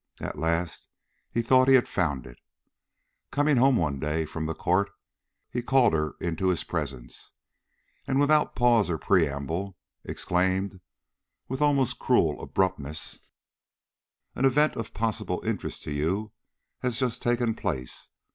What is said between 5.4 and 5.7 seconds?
he